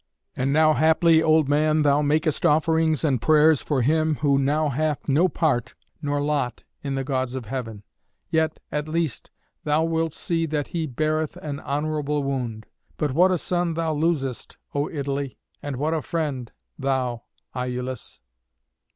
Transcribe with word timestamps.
And 0.35 0.51
now 0.51 0.73
haply, 0.73 1.21
old 1.21 1.47
man, 1.47 1.83
thou 1.83 2.01
makest 2.01 2.43
offerings 2.43 3.03
and 3.03 3.21
prayers 3.21 3.61
for 3.61 3.83
him 3.83 4.15
who 4.15 4.39
now 4.39 4.69
hath 4.69 5.07
no 5.07 5.27
part 5.29 5.75
nor 6.01 6.19
lot 6.19 6.63
in 6.81 6.95
the 6.95 7.03
Gods 7.03 7.35
of 7.35 7.45
heaven. 7.45 7.83
Yet, 8.31 8.59
at 8.71 8.87
least, 8.87 9.29
thou 9.63 9.83
wilt 9.83 10.13
see 10.13 10.47
that 10.47 10.69
he 10.69 10.87
beareth 10.87 11.37
an 11.37 11.59
honourable 11.59 12.23
wound. 12.23 12.65
But 12.97 13.11
what 13.11 13.29
a 13.29 13.37
son 13.37 13.75
thou 13.75 13.93
losest, 13.93 14.57
O 14.73 14.89
Italy! 14.89 15.37
and 15.61 15.75
what 15.75 15.93
a 15.93 16.01
friend, 16.01 16.51
thou, 16.79 17.21
Iülus!" 17.55 18.21